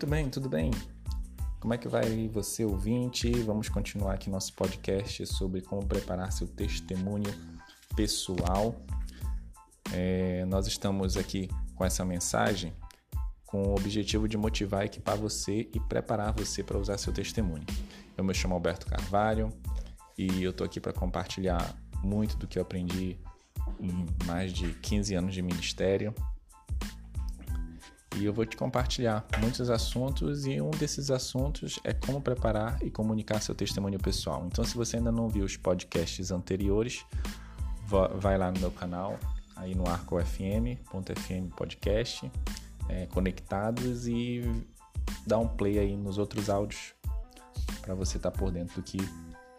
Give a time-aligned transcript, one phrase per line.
[0.00, 0.70] Muito bem, tudo bem?
[1.60, 3.30] Como é que vai você, ouvinte?
[3.42, 7.30] Vamos continuar aqui nosso podcast sobre como preparar seu testemunho
[7.94, 8.74] pessoal.
[9.92, 12.72] É, nós estamos aqui com essa mensagem
[13.44, 17.66] com o objetivo de motivar, equipar você e preparar você para usar seu testemunho.
[18.16, 19.52] Eu me chamo Alberto Carvalho
[20.16, 23.18] e eu estou aqui para compartilhar muito do que eu aprendi
[23.78, 26.14] em mais de 15 anos de ministério
[28.16, 32.90] e eu vou te compartilhar muitos assuntos e um desses assuntos é como preparar e
[32.90, 34.44] comunicar seu testemunho pessoal.
[34.46, 37.04] Então, se você ainda não viu os podcasts anteriores,
[38.18, 39.18] vai lá no meu canal,
[39.56, 42.30] aí no arcofm.fm podcast,
[42.88, 44.42] é, conectados e
[45.26, 46.94] dá um play aí nos outros áudios
[47.80, 48.98] para você estar tá por dentro do que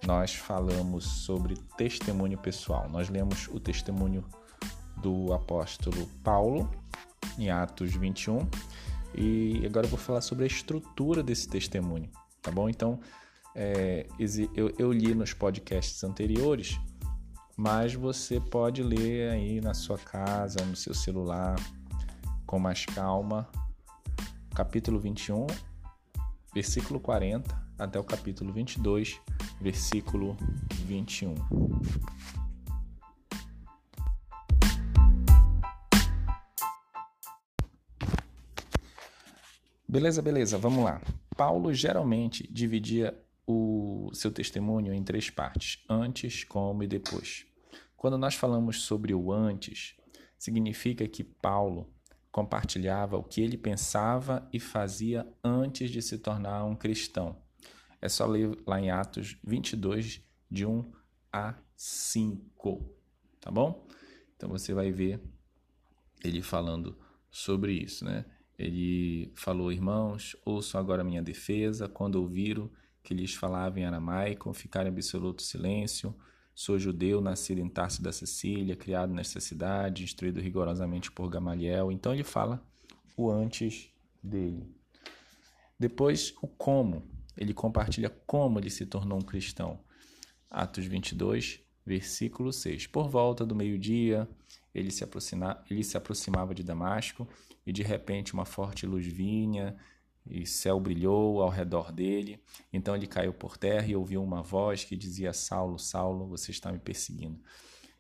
[0.06, 2.90] nós falamos sobre testemunho pessoal.
[2.90, 4.26] Nós lemos o testemunho
[4.98, 6.70] do apóstolo Paulo
[7.38, 8.40] em Atos 21.
[9.16, 12.10] E agora eu vou falar sobre a estrutura desse testemunho,
[12.42, 12.70] tá bom?
[12.70, 13.00] Então,
[13.54, 14.08] é,
[14.56, 16.80] eu, eu li nos podcasts anteriores,
[17.58, 21.56] mas você pode ler aí na sua casa, no seu celular,
[22.46, 23.50] com mais calma,
[24.56, 25.48] capítulo 21,
[26.54, 29.20] versículo 40, até o capítulo 22,
[29.60, 30.38] versículo
[30.86, 31.36] 21.
[39.92, 41.02] Beleza, beleza, vamos lá.
[41.36, 43.14] Paulo geralmente dividia
[43.46, 47.46] o seu testemunho em três partes: antes, como e depois.
[47.98, 49.98] Quando nós falamos sobre o antes,
[50.38, 51.94] significa que Paulo
[52.32, 57.36] compartilhava o que ele pensava e fazia antes de se tornar um cristão.
[58.02, 60.90] É só ler lá em Atos 22, de 1
[61.34, 62.96] a 5,
[63.42, 63.86] tá bom?
[64.38, 65.22] Então você vai ver
[66.24, 66.98] ele falando
[67.30, 68.24] sobre isso, né?
[68.62, 71.90] Ele falou: Irmãos, ouçam agora minha defesa.
[71.90, 72.70] Quando ouviram
[73.04, 76.16] que lhes falava em aramaico, ficaram em absoluto silêncio.
[76.54, 81.92] Sou judeu, nascido em Tarso da Sicília, criado nesta cidade, instruído rigorosamente por Gamaliel.
[81.92, 82.64] Então ele fala
[83.18, 83.90] o antes
[84.22, 84.70] dele.
[85.80, 87.10] Depois, o como.
[87.36, 89.80] Ele compartilha como ele se tornou um cristão.
[90.48, 92.86] Atos 22, versículo 6.
[92.86, 94.30] Por volta do meio-dia,
[94.74, 95.06] ele, se
[95.70, 97.28] ele se aproximava de Damasco
[97.66, 99.76] e de repente uma forte luz vinha
[100.26, 102.40] e céu brilhou ao redor dele.
[102.72, 106.72] Então ele caiu por terra e ouviu uma voz que dizia: Saulo, Saulo, você está
[106.72, 107.40] me perseguindo.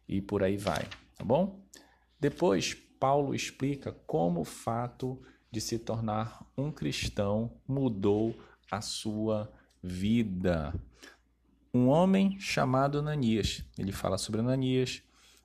[0.07, 0.87] E por aí vai,
[1.17, 1.59] tá bom?
[2.19, 8.37] Depois, Paulo explica como o fato de se tornar um cristão mudou
[8.69, 10.73] a sua vida.
[11.73, 15.01] Um homem chamado Ananias, ele fala sobre Ananias,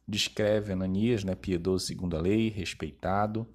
[0.07, 3.47] descreve Ananias, né, piedoso segundo a lei, respeitado,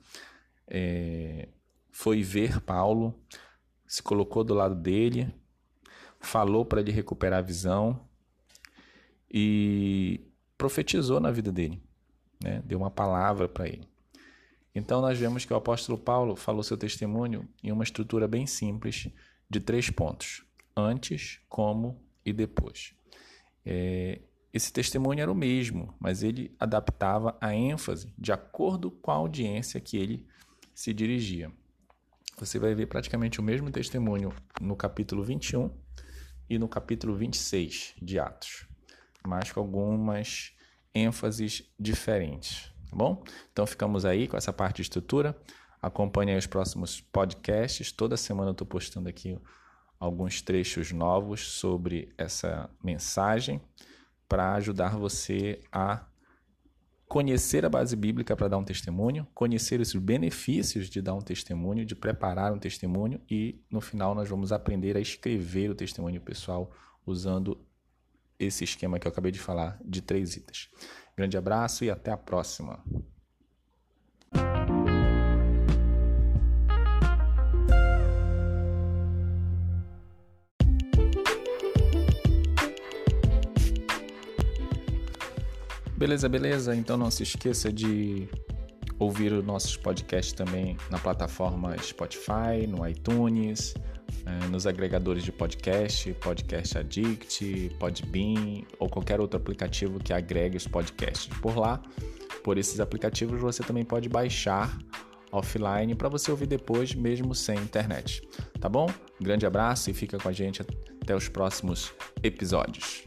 [0.67, 1.49] é,
[1.91, 3.13] foi ver Paulo,
[3.87, 5.33] se colocou do lado dele,
[6.19, 8.07] falou para ele recuperar a visão
[9.29, 10.21] e
[10.57, 11.81] profetizou na vida dele,
[12.41, 12.61] né?
[12.65, 13.87] deu uma palavra para ele.
[14.73, 19.09] Então nós vemos que o apóstolo Paulo falou seu testemunho em uma estrutura bem simples
[19.49, 20.45] de três pontos:
[20.75, 22.93] antes, como e depois.
[23.65, 24.21] É,
[24.53, 29.79] esse testemunho era o mesmo, mas ele adaptava a ênfase de acordo com a audiência
[29.79, 30.27] que ele
[30.73, 31.51] se dirigia.
[32.37, 35.71] Você vai ver praticamente o mesmo testemunho no capítulo 21
[36.49, 38.67] e no capítulo 26 de Atos,
[39.25, 40.51] mas com algumas
[40.93, 43.23] ênfases diferentes, tá bom?
[43.53, 45.39] Então ficamos aí com essa parte de estrutura.
[45.81, 47.91] Acompanhe os próximos podcasts.
[47.91, 49.39] Toda semana eu estou postando aqui
[49.99, 53.61] alguns trechos novos sobre essa mensagem
[54.31, 56.05] para ajudar você a
[57.05, 61.83] conhecer a base bíblica para dar um testemunho, conhecer os benefícios de dar um testemunho,
[61.85, 66.71] de preparar um testemunho e no final nós vamos aprender a escrever o testemunho pessoal
[67.05, 67.59] usando
[68.39, 70.69] esse esquema que eu acabei de falar de três itens.
[71.17, 72.81] Grande abraço e até a próxima.
[86.01, 86.75] Beleza, beleza?
[86.75, 88.27] Então não se esqueça de
[88.97, 93.75] ouvir os nossos podcasts também na plataforma Spotify, no iTunes,
[94.25, 100.65] eh, nos agregadores de podcast, Podcast Addict, Podbean ou qualquer outro aplicativo que agregue os
[100.65, 101.27] podcasts.
[101.37, 101.79] Por lá,
[102.43, 104.75] por esses aplicativos, você também pode baixar
[105.31, 108.27] offline para você ouvir depois, mesmo sem internet.
[108.59, 108.89] Tá bom?
[109.19, 110.63] Grande abraço e fica com a gente
[110.99, 111.93] até os próximos
[112.23, 113.03] episódios.